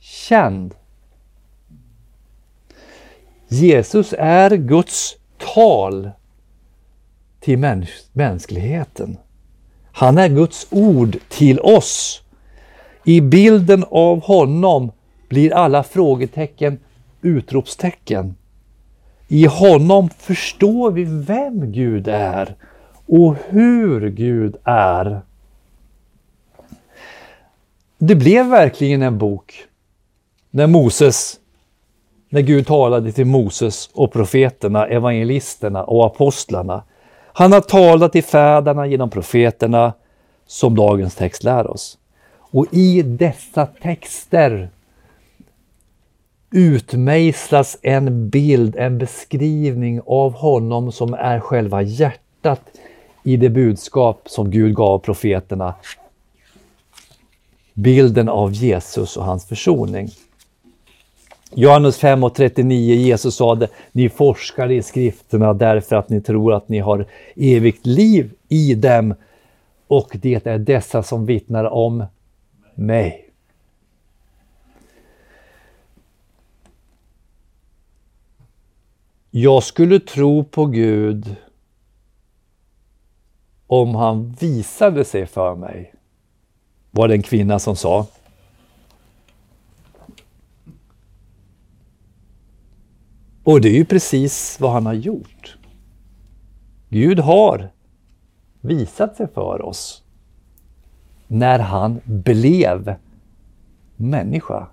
känd. 0.00 0.74
Jesus 3.48 4.14
är 4.18 4.50
Guds 4.50 5.16
tal 5.54 6.10
till 7.40 7.58
mäns 7.58 7.88
mänskligheten. 8.12 9.16
Han 9.92 10.18
är 10.18 10.28
Guds 10.28 10.66
ord 10.70 11.16
till 11.28 11.60
oss. 11.60 12.22
I 13.04 13.20
bilden 13.20 13.84
av 13.90 14.20
honom 14.20 14.92
blir 15.28 15.54
alla 15.54 15.82
frågetecken 15.82 16.78
utropstecken. 17.22 18.34
I 19.28 19.46
honom 19.46 20.10
förstår 20.18 20.90
vi 20.90 21.04
vem 21.04 21.72
Gud 21.72 22.08
är 22.08 22.54
och 23.06 23.36
hur 23.48 24.08
Gud 24.08 24.56
är. 24.64 25.20
Det 27.98 28.14
blev 28.14 28.46
verkligen 28.46 29.02
en 29.02 29.18
bok 29.18 29.64
när 30.50 30.66
Moses, 30.66 31.40
när 32.28 32.40
Gud 32.40 32.66
talade 32.66 33.12
till 33.12 33.26
Moses 33.26 33.90
och 33.92 34.12
profeterna, 34.12 34.86
evangelisterna 34.86 35.84
och 35.84 36.06
apostlarna. 36.06 36.82
Han 37.32 37.52
har 37.52 37.60
talat 37.60 38.12
till 38.12 38.24
fäderna 38.24 38.86
genom 38.86 39.10
profeterna 39.10 39.92
som 40.46 40.76
dagens 40.76 41.14
text 41.14 41.44
lär 41.44 41.70
oss. 41.70 41.98
Och 42.50 42.66
i 42.72 43.02
dessa 43.02 43.66
texter 43.66 44.70
utmejslas 46.50 47.78
en 47.82 48.28
bild, 48.28 48.76
en 48.76 48.98
beskrivning 48.98 50.00
av 50.06 50.32
honom 50.32 50.92
som 50.92 51.14
är 51.14 51.40
själva 51.40 51.82
hjärtat 51.82 52.62
i 53.22 53.36
det 53.36 53.48
budskap 53.48 54.22
som 54.26 54.50
Gud 54.50 54.74
gav 54.74 54.98
profeterna. 54.98 55.74
Bilden 57.74 58.28
av 58.28 58.52
Jesus 58.52 59.16
och 59.16 59.24
hans 59.24 59.46
försoning. 59.46 60.08
Johannes 61.54 61.98
5 61.98 62.24
och 62.24 62.34
39, 62.34 62.94
Jesus 62.94 63.36
sade, 63.36 63.68
ni 63.92 64.08
forskar 64.08 64.70
i 64.70 64.82
skrifterna 64.82 65.54
därför 65.54 65.96
att 65.96 66.08
ni 66.08 66.20
tror 66.20 66.54
att 66.54 66.68
ni 66.68 66.78
har 66.78 67.06
evigt 67.36 67.86
liv 67.86 68.30
i 68.48 68.74
dem 68.74 69.14
och 69.88 70.16
det 70.22 70.46
är 70.46 70.58
dessa 70.58 71.02
som 71.02 71.26
vittnar 71.26 71.64
om 71.64 72.04
mig. 72.74 73.27
Jag 79.30 79.62
skulle 79.62 80.00
tro 80.00 80.44
på 80.44 80.66
Gud 80.66 81.36
om 83.66 83.94
han 83.94 84.32
visade 84.32 85.04
sig 85.04 85.26
för 85.26 85.54
mig, 85.54 85.94
var 86.90 87.08
det 87.08 87.14
en 87.14 87.22
kvinna 87.22 87.58
som 87.58 87.76
sa. 87.76 88.06
Och 93.44 93.60
det 93.60 93.68
är 93.68 93.74
ju 93.74 93.84
precis 93.84 94.60
vad 94.60 94.72
han 94.72 94.86
har 94.86 94.92
gjort. 94.92 95.56
Gud 96.88 97.18
har 97.18 97.70
visat 98.60 99.16
sig 99.16 99.28
för 99.34 99.62
oss 99.62 100.02
när 101.26 101.58
han 101.58 102.00
blev 102.04 102.94
människa. 103.96 104.66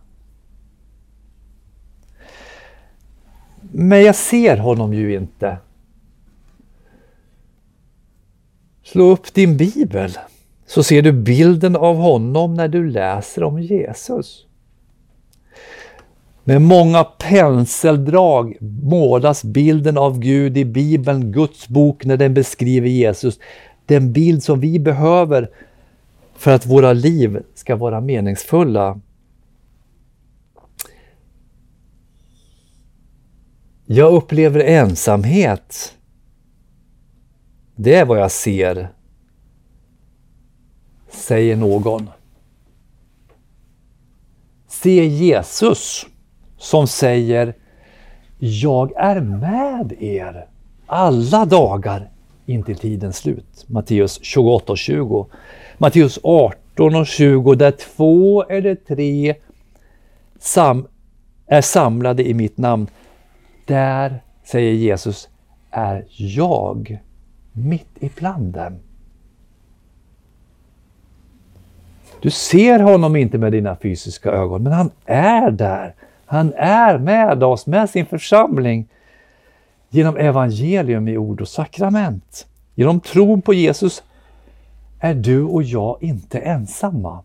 Men 3.72 4.04
jag 4.04 4.16
ser 4.16 4.58
honom 4.58 4.94
ju 4.94 5.16
inte. 5.16 5.58
Slå 8.84 9.04
upp 9.04 9.34
din 9.34 9.58
bibel 9.58 10.18
så 10.66 10.84
ser 10.84 11.02
du 11.02 11.12
bilden 11.12 11.76
av 11.76 11.96
honom 11.96 12.54
när 12.54 12.68
du 12.68 12.90
läser 12.90 13.44
om 13.44 13.62
Jesus. 13.62 14.46
Med 16.44 16.62
många 16.62 17.04
penseldrag 17.04 18.58
målas 18.84 19.44
bilden 19.44 19.98
av 19.98 20.20
Gud 20.20 20.58
i 20.58 20.66
Bibeln, 20.66 21.32
Guds 21.32 21.68
bok, 21.68 22.06
när 22.06 22.18
den 22.18 22.34
beskriver 22.34 22.90
Jesus. 22.90 23.40
Den 23.86 24.14
bild 24.14 24.44
som 24.44 24.60
vi 24.60 24.80
behöver 24.80 25.50
för 26.38 26.52
att 26.52 26.66
våra 26.66 26.94
liv 26.94 27.44
ska 27.56 27.76
vara 27.76 28.02
meningsfulla. 28.02 29.00
Jag 33.88 34.14
upplever 34.14 34.60
ensamhet. 34.60 35.96
Det 37.76 37.96
är 37.96 38.06
vad 38.06 38.20
jag 38.20 38.32
ser, 38.32 38.90
säger 41.10 41.56
någon. 41.56 42.10
Se 44.68 45.06
Jesus 45.06 46.06
som 46.58 46.88
säger 46.88 47.54
Jag 48.40 48.92
är 48.98 49.22
med 49.22 49.94
er 50.00 50.48
alla 50.86 51.46
dagar 51.46 52.10
intill 52.46 52.78
tidens 52.78 53.18
slut. 53.18 53.66
Matteus 53.68 54.20
28 54.24 54.72
och 54.72 54.78
20. 54.78 55.28
Matteus 55.78 56.20
18 56.24 56.96
och 56.96 57.08
20 57.08 57.56
där 57.56 57.72
två 57.72 58.44
eller 58.44 58.76
tre 58.76 59.36
sam 60.40 60.88
är 61.48 61.62
samlade 61.62 62.28
i 62.28 62.34
mitt 62.34 62.58
namn. 62.58 62.88
Där, 63.66 64.24
säger 64.44 64.74
Jesus, 64.74 65.30
är 65.72 66.06
jag 66.08 67.00
mitt 67.52 67.98
ibland 68.00 68.54
dem. 68.54 68.80
Du 72.22 72.30
ser 72.30 72.80
honom 72.80 73.16
inte 73.16 73.38
med 73.38 73.52
dina 73.52 73.76
fysiska 73.76 74.32
ögon, 74.32 74.64
men 74.64 74.74
han 74.74 74.92
är 75.06 75.52
där. 75.52 75.96
Han 76.26 76.54
är 76.54 76.98
med 76.98 77.44
oss, 77.44 77.68
med 77.68 77.90
sin 77.90 78.06
församling 78.06 78.88
genom 79.90 80.18
evangelium 80.18 81.08
i 81.08 81.18
ord 81.18 81.42
och 81.42 81.48
sakrament. 81.48 82.48
Genom 82.76 83.00
tron 83.00 83.42
på 83.42 83.54
Jesus 83.54 84.04
är 85.00 85.14
du 85.14 85.44
och 85.44 85.64
jag 85.64 86.04
inte 86.04 86.40
ensamma. 86.40 87.24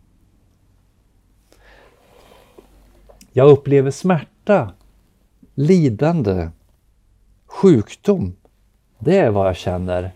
Jag 3.32 3.50
upplever 3.50 3.90
smärta, 3.90 4.72
lidande, 5.60 6.48
sjukdom. 7.46 8.36
Det 8.98 9.18
är 9.18 9.30
vad 9.30 9.48
jag 9.48 9.56
känner, 9.56 10.12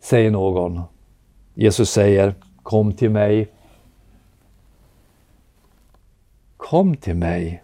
säger 0.00 0.30
någon. 0.30 0.82
Jesus 1.54 1.90
säger 1.90 2.34
Kom 2.62 2.92
till 2.92 3.10
mig 3.10 3.48
Kom 6.56 6.96
till 6.96 7.14
mig, 7.14 7.62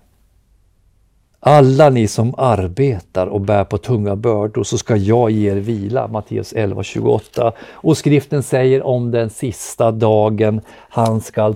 alla 1.41 1.91
ni 1.91 2.09
som 2.09 2.35
arbetar 2.39 3.27
och 3.27 3.41
bär 3.41 3.65
på 3.65 3.79
tunga 3.79 4.17
bördor, 4.17 4.65
så 4.65 4.79
ska 4.79 4.97
jag 4.97 5.31
ge 5.31 5.51
er 5.51 5.57
vila. 5.57 6.09
Matteus 6.09 6.55
11.28. 6.55 7.53
Och 7.61 7.97
skriften 7.97 8.43
säger 8.43 8.83
om 8.83 9.11
den 9.11 9.31
sista 9.31 9.93
dagen, 9.93 10.61
han 10.69 11.21
skall 11.21 11.55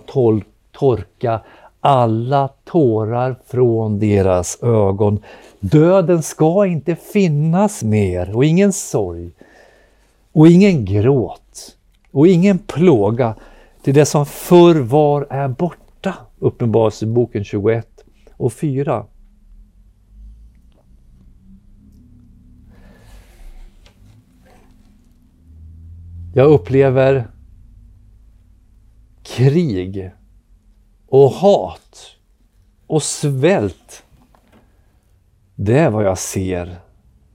torka 0.73 1.41
alla 1.81 2.49
tårar 2.65 3.37
från 3.47 3.99
deras 3.99 4.63
ögon. 4.63 5.23
Döden 5.61 6.23
ska 6.23 6.67
inte 6.67 6.97
finnas 6.97 7.83
mer 7.83 8.37
och 8.37 8.45
ingen 8.45 8.73
sorg 8.73 9.31
och 10.33 10.49
ingen 10.49 10.85
gråt 10.85 11.77
och 12.13 12.29
ingen 12.29 12.59
plåga. 12.59 13.35
Till 13.83 13.95
det 13.95 14.07
som 14.07 14.27
förr 14.27 14.75
var 14.75 15.27
är 15.31 15.49
borta 15.49 16.15
Uppenbarelseboken 16.39 17.45
21 17.45 17.87
och 18.37 18.53
4. 18.53 19.05
Jag 26.35 26.51
upplever 26.51 27.29
krig 29.23 30.11
och 31.09 31.31
hat 31.31 32.17
och 32.87 33.03
svält. 33.03 34.05
Det 35.55 35.79
är 35.79 35.91
vad 35.91 36.05
jag 36.05 36.19
ser 36.19 36.77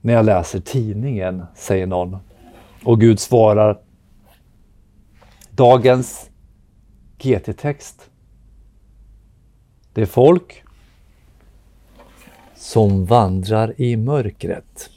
när 0.00 0.12
jag 0.12 0.24
läser 0.24 0.60
tidningen, 0.60 1.46
säger 1.54 1.86
någon. 1.86 2.16
Och 2.84 3.00
Gud 3.00 3.20
svarar 3.20 3.80
Dagens 5.50 6.30
GT-text. 7.18 8.10
Det 9.92 10.02
är 10.02 10.06
folk 10.06 10.62
som 12.54 13.04
vandrar 13.04 13.80
i 13.80 13.96
mörkret 13.96 14.90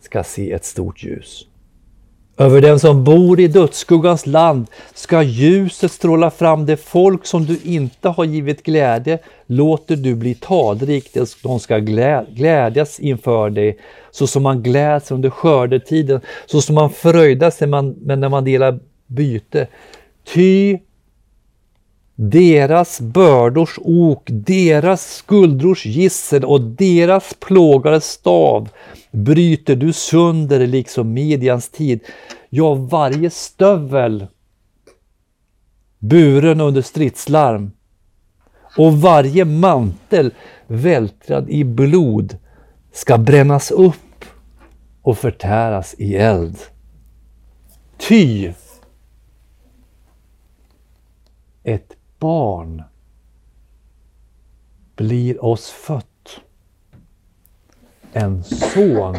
ska 0.00 0.24
se 0.24 0.52
ett 0.52 0.64
stort 0.64 1.02
ljus. 1.02 1.46
Över 2.40 2.60
den 2.60 2.80
som 2.80 3.04
bor 3.04 3.40
i 3.40 3.48
dödsskuggans 3.48 4.26
land 4.26 4.66
ska 4.94 5.22
ljuset 5.22 5.92
stråla 5.92 6.30
fram. 6.30 6.66
Det 6.66 6.76
folk 6.76 7.26
som 7.26 7.44
du 7.46 7.58
inte 7.64 8.08
har 8.08 8.24
givit 8.24 8.62
glädje 8.62 9.18
låter 9.46 9.96
du 9.96 10.14
bli 10.14 10.34
talrik. 10.34 11.16
De 11.42 11.60
ska 11.60 11.78
glädjas 11.78 13.00
inför 13.00 13.50
dig 13.50 13.78
så 14.10 14.26
som 14.26 14.42
man 14.42 14.62
gläds 14.62 15.10
under 15.10 15.30
skördetiden, 15.30 16.20
så 16.46 16.60
som 16.60 16.74
man 16.74 16.90
fröjdar 16.90 17.50
sig 17.50 17.68
när 17.68 18.28
man 18.28 18.44
delar 18.44 18.78
byte. 19.06 19.66
Ty 20.34 20.78
deras 22.22 23.00
bördors 23.00 23.78
ok, 23.78 24.22
deras 24.30 25.14
skuldrors 25.14 25.86
gissel 25.86 26.44
och 26.44 26.60
deras 26.60 27.34
plågares 27.34 28.04
stav 28.04 28.68
bryter 29.10 29.76
du 29.76 29.92
sönder 29.92 30.66
liksom 30.66 31.12
Midjans 31.12 31.68
tid. 31.68 32.00
Ja, 32.50 32.74
varje 32.74 33.30
stövel 33.30 34.26
buren 35.98 36.60
under 36.60 36.82
stridslarm 36.82 37.70
och 38.76 39.00
varje 39.00 39.44
mantel 39.44 40.34
vältrad 40.66 41.50
i 41.50 41.64
blod 41.64 42.36
ska 42.92 43.18
brännas 43.18 43.70
upp 43.70 44.24
och 45.02 45.18
förtäras 45.18 45.94
i 45.98 46.16
eld. 46.16 46.56
Ty 48.08 48.52
ett 51.64 51.96
barn 52.20 52.82
blir 54.96 55.44
oss 55.44 55.70
fött. 55.70 56.40
En 58.12 58.44
son 58.44 59.16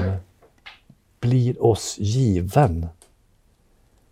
blir 1.19 1.65
oss 1.65 1.97
given. 1.99 2.87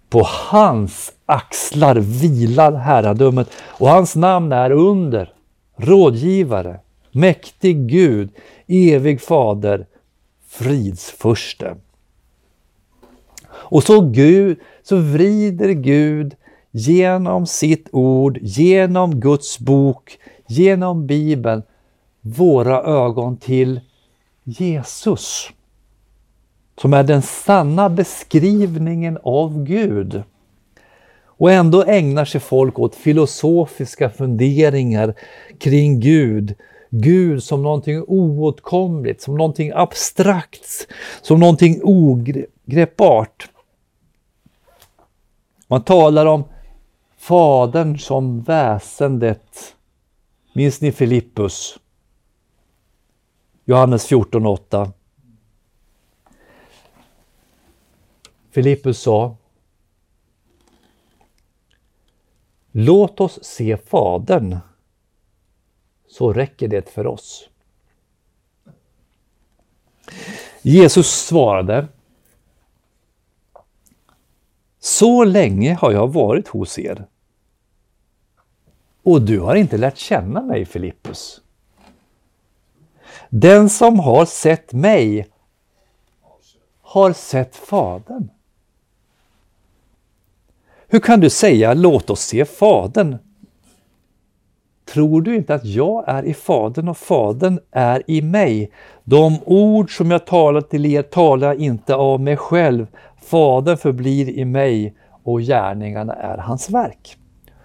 På 0.09 0.21
hans 0.25 1.13
axlar 1.25 1.95
vilar 1.95 2.73
herradömet 2.73 3.49
och 3.67 3.89
hans 3.89 4.15
namn 4.15 4.51
är 4.51 4.71
under, 4.71 5.33
rådgivare, 5.75 6.79
mäktig 7.11 7.87
Gud, 7.87 8.29
evig 8.67 9.21
fader, 9.21 9.85
fridsförste. 10.47 11.75
Och 13.49 13.83
så, 13.83 14.01
Gud, 14.01 14.59
så 14.83 14.97
vrider 14.97 15.69
Gud 15.69 16.35
genom 16.71 17.45
sitt 17.45 17.89
ord, 17.91 18.37
genom 18.41 19.19
Guds 19.19 19.59
bok, 19.59 20.17
genom 20.47 21.07
Bibeln, 21.07 21.63
våra 22.21 22.83
ögon 22.83 23.37
till 23.37 23.79
Jesus. 24.43 25.49
Som 26.81 26.93
är 26.93 27.03
den 27.03 27.21
sanna 27.21 27.89
beskrivningen 27.89 29.17
av 29.23 29.63
Gud. 29.63 30.23
Och 31.25 31.51
ändå 31.51 31.83
ägnar 31.83 32.25
sig 32.25 32.41
folk 32.41 32.79
åt 32.79 32.95
filosofiska 32.95 34.09
funderingar 34.09 35.13
kring 35.59 35.99
Gud. 35.99 36.55
Gud 36.89 37.43
som 37.43 37.63
någonting 37.63 38.03
oåtkomligt, 38.07 39.21
som 39.21 39.37
någonting 39.37 39.71
abstrakt, 39.75 40.87
som 41.21 41.39
någonting 41.39 41.79
ogreppbart. 41.83 43.49
Man 45.67 45.83
talar 45.83 46.25
om 46.25 46.43
Fadern 47.19 47.99
som 47.99 48.41
väsendet. 48.41 49.75
Minns 50.53 50.81
ni 50.81 50.91
Filippus? 50.91 51.79
Johannes 53.65 54.11
14.8. 54.11 54.91
Filippus 58.51 59.01
sa 59.01 59.35
Låt 62.71 63.19
oss 63.19 63.43
se 63.43 63.77
Fadern, 63.77 64.57
så 66.07 66.33
räcker 66.33 66.67
det 66.67 66.89
för 66.89 67.07
oss. 67.07 67.49
Jesus 70.61 71.25
svarade 71.25 71.87
så 74.79 75.23
länge 75.23 75.73
har 75.73 75.91
jag 75.91 76.13
varit 76.13 76.47
hos 76.47 76.79
er 76.79 77.05
och 79.03 79.21
du 79.21 79.39
har 79.39 79.55
inte 79.55 79.77
lärt 79.77 79.97
känna 79.97 80.41
mig, 80.41 80.65
Filippus. 80.65 81.41
Den 83.29 83.69
som 83.69 83.99
har 83.99 84.25
sett 84.25 84.73
mig 84.73 85.27
har 86.81 87.13
sett 87.13 87.55
Fadern. 87.55 88.29
Hur 90.87 90.99
kan 90.99 91.19
du 91.19 91.29
säga 91.29 91.73
låt 91.73 92.09
oss 92.09 92.21
se 92.21 92.45
Fadern? 92.45 93.17
Tror 94.85 95.21
du 95.21 95.35
inte 95.35 95.55
att 95.55 95.65
jag 95.65 96.03
är 96.07 96.23
i 96.23 96.33
Fadern 96.33 96.87
och 96.87 96.97
Fadern 96.97 97.59
är 97.71 98.03
i 98.07 98.21
mig? 98.21 98.71
De 99.03 99.39
ord 99.45 99.97
som 99.97 100.11
jag 100.11 100.25
talar 100.25 100.61
till 100.61 100.85
er 100.85 101.01
talar 101.01 101.47
jag 101.47 101.57
inte 101.57 101.95
av 101.95 102.19
mig 102.19 102.37
själv. 102.37 102.87
Fadern 103.29 103.77
förblir 103.77 104.29
i 104.29 104.45
mig 104.45 104.93
och 105.23 105.41
gärningarna 105.41 106.13
är 106.13 106.37
hans 106.37 106.69
verk. 106.69 107.17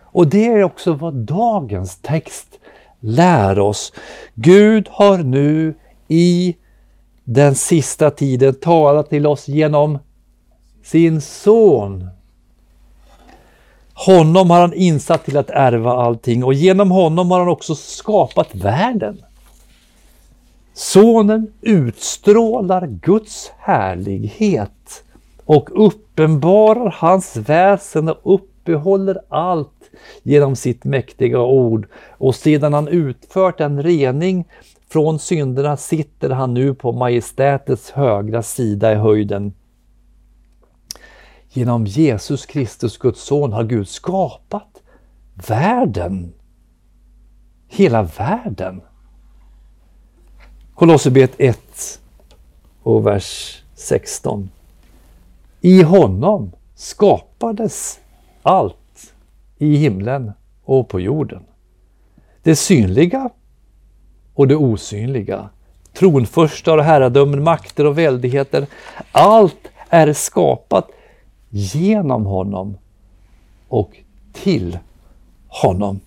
Och 0.03 0.27
det 0.27 0.46
är 0.46 0.62
också 0.62 0.92
vad 0.92 1.14
dagens 1.14 1.96
text 1.96 2.59
lär 3.00 3.59
oss. 3.59 3.92
Gud 4.35 4.88
har 4.90 5.18
nu 5.18 5.74
i 6.09 6.57
den 7.24 7.55
sista 7.55 8.11
tiden 8.11 8.55
talat 8.55 9.11
till 9.11 9.27
oss 9.27 9.48
genom 9.48 9.98
sin 10.83 11.20
son. 11.20 12.09
Honom 13.94 14.50
har 14.50 14.61
han 14.61 14.74
insatt 14.74 15.24
till 15.24 15.37
att 15.37 15.50
ärva 15.50 15.92
allting 15.92 16.44
och 16.44 16.55
genom 16.55 16.90
honom 16.90 17.31
har 17.31 17.38
han 17.38 17.48
också 17.48 17.74
skapat 17.74 18.55
världen. 18.55 19.22
Sonen 20.74 21.53
utstrålar 21.61 22.87
Guds 22.87 23.53
härlighet 23.59 25.05
och 25.46 25.87
uppenbarar 25.87 26.96
hans 26.98 27.37
väsen 27.37 28.09
och 28.09 28.18
uppehåller 28.24 29.18
allt 29.28 29.90
genom 30.22 30.57
sitt 30.57 30.85
mäktiga 30.85 31.40
ord 31.40 31.88
och 32.11 32.35
sedan 32.35 32.72
han 32.72 32.88
utfört 32.88 33.61
en 33.61 33.83
rening 33.83 34.44
från 34.88 35.18
synderna 35.18 35.76
sitter 35.76 36.30
han 36.30 36.54
nu 36.54 36.74
på 36.74 36.92
majestätets 36.92 37.90
högra 37.90 38.42
sida 38.42 38.92
i 38.92 38.94
höjden. 38.94 39.52
Genom 41.48 41.87
Jesus 41.87 42.46
Kristus, 42.46 42.98
Guds 42.98 43.22
son, 43.22 43.52
har 43.52 43.64
Gud 43.64 43.88
skapat 43.88 44.83
världen. 45.48 46.33
Hela 47.68 48.02
världen. 48.02 48.80
Kolosserbrevet 50.74 51.35
1 51.38 52.00
och 52.83 53.07
vers 53.07 53.62
16. 53.74 54.50
I 55.64 55.83
honom 55.83 56.53
skapades 56.74 58.00
allt 58.42 59.14
i 59.59 59.77
himlen 59.77 60.33
och 60.64 60.88
på 60.88 61.00
jorden. 61.00 61.42
Det 62.42 62.57
synliga 62.57 63.31
och 64.35 64.48
det 64.48 64.57
osynliga. 64.57 65.48
Tronförstar 65.92 66.79
och 66.79 66.85
herradömen, 66.85 67.42
makter 67.42 67.87
och 67.87 67.98
väldigheter. 67.98 68.66
Allt 69.12 69.68
är 69.88 70.12
skapat 70.12 70.88
genom 71.48 72.27
honom 72.27 72.79
och 73.68 73.90
till 74.33 74.79
honom. 75.48 76.00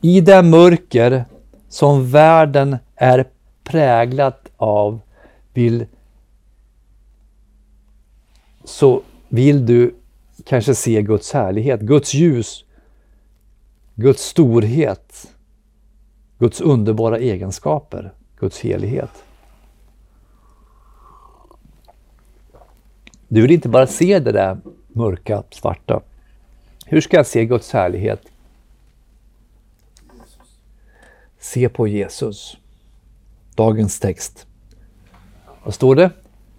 I 0.00 0.20
det 0.20 0.42
mörker 0.42 1.24
som 1.68 2.10
världen 2.10 2.76
är 2.96 3.24
präglat 3.64 4.48
av 4.56 5.00
vill, 5.54 5.86
så 8.66 9.02
vill 9.28 9.66
du 9.66 9.94
kanske 10.44 10.74
se 10.74 11.02
Guds 11.02 11.32
härlighet, 11.32 11.80
Guds 11.80 12.14
ljus, 12.14 12.64
Guds 13.94 14.22
storhet, 14.22 15.34
Guds 16.38 16.60
underbara 16.60 17.18
egenskaper, 17.18 18.12
Guds 18.38 18.60
helighet. 18.60 19.10
Du 23.28 23.42
vill 23.42 23.50
inte 23.50 23.68
bara 23.68 23.86
se 23.86 24.18
det 24.18 24.32
där 24.32 24.58
mörka, 24.88 25.42
svarta. 25.50 26.00
Hur 26.86 27.00
ska 27.00 27.16
jag 27.16 27.26
se 27.26 27.44
Guds 27.44 27.72
härlighet? 27.72 28.22
Se 31.38 31.68
på 31.68 31.88
Jesus. 31.88 32.56
Dagens 33.54 34.00
text. 34.00 34.46
Vad 35.64 35.74
står 35.74 35.94
det? 35.94 36.10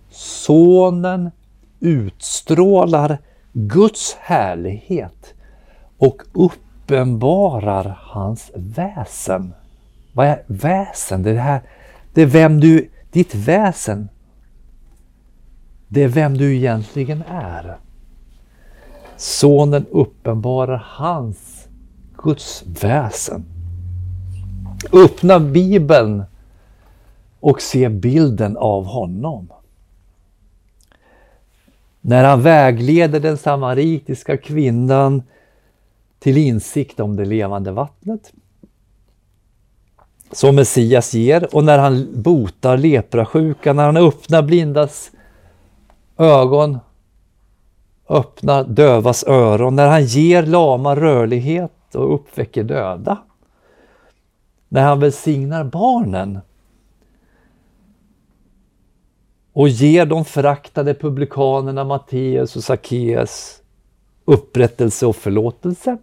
Sonen 0.09 1.31
utstrålar 1.79 3.17
Guds 3.53 4.15
härlighet 4.19 5.33
och 5.97 6.21
uppenbarar 6.33 7.99
hans 8.01 8.51
väsen. 8.55 9.53
Vad 10.13 10.27
är 10.27 10.43
väsen? 10.47 11.23
Det, 11.23 11.33
här, 11.33 11.61
det 12.13 12.21
är 12.21 12.25
vem 12.25 12.59
du, 12.59 12.89
ditt 13.11 13.35
väsen. 13.35 14.09
Det 15.87 16.03
är 16.03 16.07
vem 16.07 16.37
du 16.37 16.55
egentligen 16.55 17.23
är. 17.29 17.77
Sonen 19.17 19.85
uppenbarar 19.91 20.83
hans, 20.87 21.67
Guds 22.17 22.63
väsen. 22.81 23.45
Öppna 24.93 25.39
Bibeln 25.39 26.23
och 27.39 27.61
se 27.61 27.89
bilden 27.89 28.57
av 28.57 28.85
honom. 28.85 29.47
När 32.07 32.23
han 32.23 32.41
vägleder 32.41 33.19
den 33.19 33.37
samaritiska 33.37 34.37
kvinnan 34.37 35.23
till 36.19 36.37
insikt 36.37 36.99
om 36.99 37.15
det 37.15 37.25
levande 37.25 37.71
vattnet 37.71 38.33
som 40.31 40.55
Messias 40.55 41.13
ger 41.13 41.55
och 41.55 41.63
när 41.63 41.77
han 41.77 42.21
botar 42.21 42.77
leprasjuka, 42.77 43.73
när 43.73 43.85
han 43.85 43.97
öppnar 43.97 44.41
blindas 44.41 45.11
ögon, 46.17 46.79
öppnar 48.09 48.63
dövas 48.63 49.23
öron, 49.27 49.75
när 49.75 49.87
han 49.87 50.05
ger 50.05 50.43
lama 50.43 50.95
rörlighet 50.95 51.95
och 51.95 52.13
uppväcker 52.13 52.63
döda. 52.63 53.17
När 54.69 54.81
han 54.81 54.99
välsignar 54.99 55.63
barnen 55.63 56.39
och 59.57 59.69
ger 59.69 60.05
de 60.05 60.25
föraktade 60.25 60.93
publikanerna 60.93 61.83
Matteus 61.83 62.55
och 62.55 62.63
Sackeus 62.63 63.61
upprättelse 64.25 65.05
och 65.05 65.15
förlåtelse. 65.15 65.97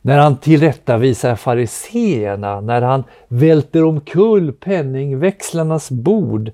När 0.00 0.18
han 0.18 0.36
tillrättavisar 0.36 1.36
fariseerna, 1.36 2.60
när 2.60 2.82
han 2.82 3.04
välter 3.28 3.84
omkull 3.84 4.52
penningväxlarnas 4.52 5.90
bord, 5.90 6.52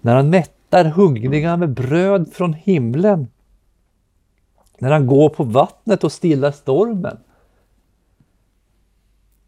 när 0.00 0.16
han 0.16 0.30
mättar 0.30 0.84
hungriga 0.84 1.56
med 1.56 1.70
bröd 1.70 2.30
från 2.32 2.52
himlen, 2.52 3.28
när 4.78 4.90
han 4.90 5.06
går 5.06 5.28
på 5.28 5.44
vattnet 5.44 6.04
och 6.04 6.12
stillar 6.12 6.50
stormen. 6.50 7.16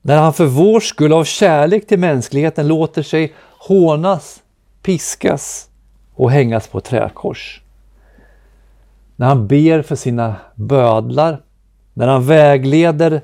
När 0.02 0.18
han 0.18 0.32
för 0.32 0.46
vår 0.46 0.80
skull 0.80 1.12
av 1.12 1.24
kärlek 1.24 1.86
till 1.86 1.98
mänskligheten 1.98 2.68
låter 2.68 3.02
sig 3.02 3.32
hånas, 3.58 4.42
piskas 4.82 5.70
och 6.14 6.30
hängas 6.30 6.68
på 6.68 6.80
träkors. 6.80 7.62
När 9.16 9.26
han 9.26 9.46
ber 9.46 9.82
för 9.82 9.96
sina 9.96 10.36
bödlar, 10.54 11.42
när 11.94 12.08
han 12.08 12.26
vägleder 12.26 13.22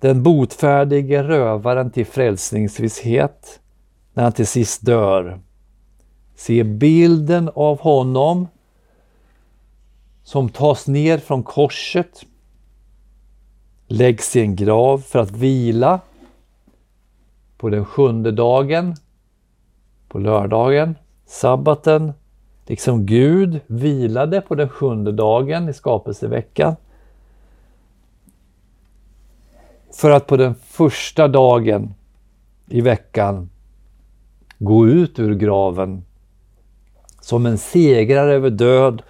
den 0.00 0.22
botfärdige 0.22 1.22
rövaren 1.22 1.90
till 1.90 2.06
frälsningsvisshet, 2.06 3.60
när 4.14 4.22
han 4.22 4.32
till 4.32 4.46
sist 4.46 4.86
dör. 4.86 5.40
Se 6.36 6.64
bilden 6.64 7.50
av 7.54 7.80
honom 7.80 8.48
som 10.22 10.48
tas 10.48 10.86
ner 10.86 11.18
från 11.18 11.42
korset, 11.42 12.24
läggs 13.86 14.36
i 14.36 14.40
en 14.40 14.56
grav 14.56 14.98
för 14.98 15.18
att 15.18 15.30
vila 15.30 16.00
på 17.56 17.68
den 17.68 17.84
sjunde 17.84 18.32
dagen 18.32 18.96
på 20.08 20.18
lördagen, 20.18 20.94
sabbaten, 21.26 22.12
liksom 22.66 23.06
Gud 23.06 23.60
vilade 23.66 24.40
på 24.40 24.54
den 24.54 24.68
sjunde 24.68 25.12
dagen 25.12 25.68
i 25.68 25.72
skapelseveckan. 25.72 26.76
För 29.94 30.10
att 30.10 30.26
på 30.26 30.36
den 30.36 30.54
första 30.54 31.28
dagen 31.28 31.94
i 32.66 32.80
veckan 32.80 33.50
gå 34.58 34.86
ut 34.86 35.18
ur 35.18 35.34
graven 35.34 36.04
som 37.20 37.46
en 37.46 37.58
segrare 37.58 38.34
över 38.34 38.50
död 38.50 39.02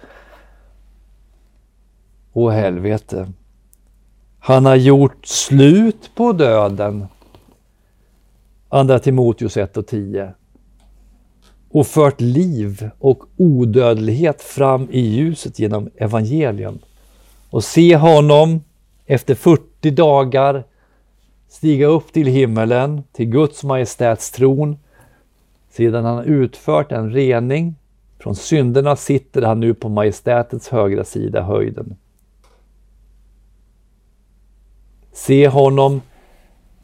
och 2.31 2.53
helvete. 2.53 3.31
Han 4.39 4.65
har 4.65 4.75
gjort 4.75 5.25
slut 5.25 6.11
på 6.15 6.31
döden. 6.31 7.07
Andra 8.69 8.99
Timoteus 8.99 9.57
1 9.57 9.77
och 9.77 9.87
10 9.87 10.33
och 11.71 11.87
fört 11.87 12.21
liv 12.21 12.89
och 12.99 13.23
odödlighet 13.37 14.41
fram 14.41 14.87
i 14.91 14.99
ljuset 14.99 15.59
genom 15.59 15.89
evangelium. 15.97 16.79
Och 17.49 17.63
se 17.63 17.95
honom 17.95 18.63
efter 19.05 19.35
40 19.35 19.91
dagar 19.91 20.63
stiga 21.47 21.87
upp 21.87 22.13
till 22.13 22.27
himmelen, 22.27 23.03
till 23.11 23.25
Guds 23.25 23.63
majestäts 23.63 24.31
tron. 24.31 24.77
Sedan 25.69 26.05
han 26.05 26.23
utfört 26.23 26.91
en 26.91 27.11
rening 27.11 27.75
från 28.19 28.35
synderna 28.35 28.95
sitter 28.95 29.41
han 29.41 29.59
nu 29.59 29.73
på 29.73 29.89
majestätets 29.89 30.69
högra 30.69 31.03
sida 31.03 31.41
höjden. 31.41 31.95
Se 35.11 35.47
honom 35.47 36.01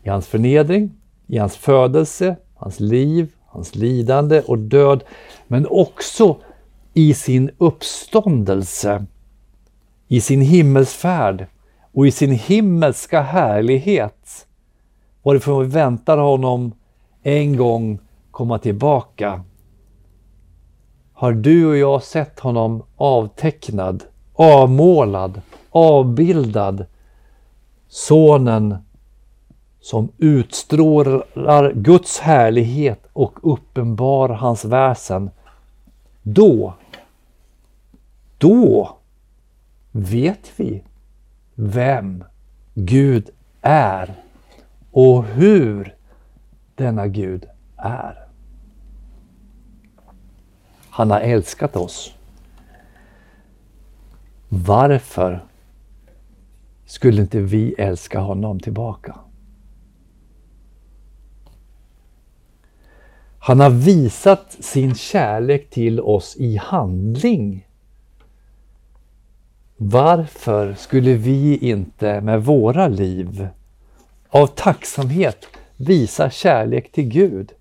i 0.04 0.10
hans 0.10 0.28
förnedring, 0.28 0.92
i 1.28 1.38
hans 1.38 1.58
födelse, 1.58 2.36
hans 2.54 2.80
liv, 2.80 3.35
hans 3.56 3.76
lidande 3.76 4.42
och 4.42 4.58
död, 4.58 5.04
men 5.48 5.68
också 5.70 6.38
i 6.94 7.14
sin 7.14 7.52
uppståndelse, 7.58 9.06
i 10.08 10.22
sin 10.22 10.42
himmelsfärd 10.42 11.48
och 11.94 12.08
i 12.08 12.12
sin 12.12 12.32
himmelska 12.32 13.22
härlighet. 13.22 14.48
Varifrån 15.24 15.62
vi 15.64 15.68
väntar 15.68 16.18
honom 16.18 16.72
en 17.24 17.58
gång 17.58 18.00
komma 18.32 18.60
tillbaka. 18.60 19.44
Har 21.14 21.32
du 21.32 21.66
och 21.66 21.78
jag 21.78 22.04
sett 22.04 22.40
honom 22.40 22.84
avtecknad, 22.96 24.04
avmålad, 24.34 25.42
avbildad, 25.70 26.86
Sonen 27.88 28.78
som 29.86 30.10
utstrålar 30.18 31.74
Guds 31.74 32.20
härlighet 32.20 33.00
och 33.14 33.54
uppenbar 33.54 34.30
hans 34.30 34.66
väsen. 34.66 35.30
Då, 36.22 36.74
då 38.38 38.98
vet 39.92 40.52
vi 40.56 40.84
vem 41.56 42.24
Gud 42.74 43.30
är 43.62 44.14
och 44.92 45.24
hur 45.26 45.96
denna 46.76 47.08
Gud 47.08 47.46
är. 47.78 48.28
Han 50.90 51.12
har 51.12 51.20
älskat 51.20 51.76
oss. 51.76 52.14
Varför 54.50 55.46
skulle 56.86 57.22
inte 57.22 57.40
vi 57.40 57.74
älska 57.78 58.20
honom 58.20 58.60
tillbaka? 58.60 59.16
Han 63.48 63.60
har 63.60 63.70
visat 63.70 64.52
sin 64.60 64.96
kärlek 64.96 65.70
till 65.70 66.00
oss 66.00 66.36
i 66.36 66.58
handling. 66.58 67.68
Varför 69.78 70.74
skulle 70.74 71.14
vi 71.14 71.58
inte 71.58 72.22
med 72.22 72.44
våra 72.44 72.88
liv 72.88 73.48
av 74.30 74.48
tacksamhet 74.48 75.46
visa 75.78 76.30
kärlek 76.30 76.92
till 76.92 77.08
Gud 77.08 77.52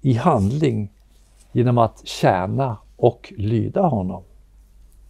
i 0.00 0.12
handling 0.12 0.88
genom 1.52 1.78
att 1.78 2.06
tjäna 2.06 2.76
och 2.96 3.32
lyda 3.36 3.82
honom? 3.82 4.22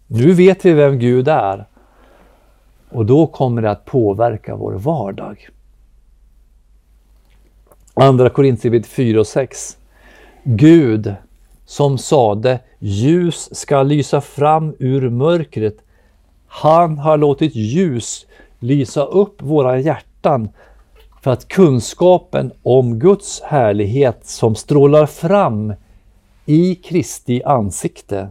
Nu 0.07 0.33
vet 0.33 0.65
vi 0.65 0.73
vem 0.73 0.99
Gud 0.99 1.29
är 1.29 1.67
och 2.91 3.07
då 3.07 3.27
kommer 3.27 3.63
det 3.63 3.71
att 3.71 3.85
påverka 3.85 4.57
vår 4.57 4.73
vardag. 4.73 5.49
Andra 7.95 8.31
Korintierbrevet 8.31 8.87
4 8.87 9.21
och 9.21 9.27
6. 9.27 9.79
Gud 10.51 11.15
som 11.67 11.99
sade 11.99 12.61
ljus 12.79 13.49
ska 13.53 13.83
lysa 13.83 14.21
fram 14.21 14.75
ur 14.79 15.11
mörkret. 15.11 15.77
Han 16.47 16.99
har 16.99 17.19
låtit 17.19 17.55
ljus 17.55 18.27
lysa 18.59 19.05
upp 19.05 19.43
våra 19.43 19.79
hjärtan 19.79 20.49
för 21.23 21.31
att 21.31 21.49
kunskapen 21.49 22.53
om 22.63 22.99
Guds 22.99 23.41
härlighet 23.41 24.27
som 24.27 24.55
strålar 24.55 25.07
fram 25.07 25.75
i 26.47 26.75
Kristi 26.75 27.43
ansikte 27.43 28.29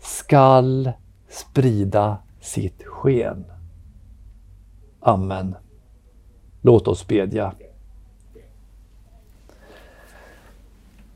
skall 0.00 0.92
sprida 1.28 2.18
sitt 2.40 2.82
sken. 2.84 3.44
Amen. 5.00 5.56
Låt 6.62 6.88
oss 6.88 7.08
bedja. 7.08 7.52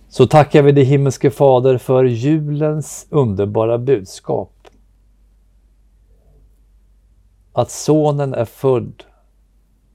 Så 0.09 0.27
tackar 0.27 0.63
vi 0.63 0.73
dig 0.73 0.85
himmelske 0.85 1.31
Fader 1.31 1.79
för 1.79 2.05
julens 2.05 3.07
underbara 3.11 3.79
budskap. 3.79 4.53
Att 7.53 7.71
Sonen 7.71 8.35
är 8.35 8.45
född, 8.45 9.05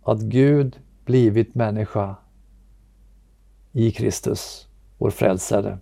att 0.03 0.19
Gud 0.19 0.79
blivit 1.05 1.55
människa 1.55 2.15
i 3.71 3.91
Kristus, 3.91 4.67
vår 4.97 5.09
frälsare. 5.09 5.77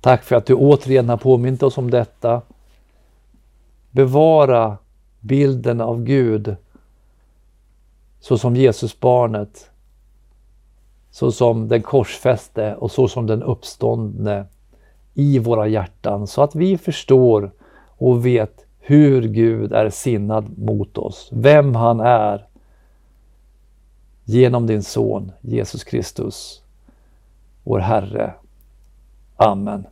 Tack 0.00 0.22
för 0.22 0.36
att 0.36 0.46
du 0.46 0.54
återigen 0.54 1.08
har 1.08 1.16
påmint 1.16 1.62
oss 1.62 1.78
om 1.78 1.90
detta. 1.90 2.42
Bevara 3.90 4.78
bilden 5.20 5.80
av 5.80 6.04
Gud 6.04 6.56
så 8.20 8.38
som 8.38 8.56
Jesusbarnet, 8.56 9.70
så 11.12 11.32
som 11.32 11.68
den 11.68 11.82
korsfäste 11.82 12.74
och 12.74 12.90
så 12.90 13.08
som 13.08 13.26
den 13.26 13.42
uppståndne 13.42 14.44
i 15.14 15.38
våra 15.38 15.66
hjärtan 15.66 16.26
så 16.26 16.42
att 16.42 16.54
vi 16.54 16.78
förstår 16.78 17.52
och 17.98 18.26
vet 18.26 18.66
hur 18.78 19.22
Gud 19.22 19.72
är 19.72 19.90
sinnad 19.90 20.58
mot 20.58 20.98
oss, 20.98 21.28
vem 21.32 21.74
han 21.74 22.00
är 22.00 22.46
genom 24.24 24.66
din 24.66 24.82
son 24.82 25.32
Jesus 25.40 25.84
Kristus, 25.84 26.62
vår 27.64 27.78
Herre. 27.78 28.34
Amen. 29.36 29.86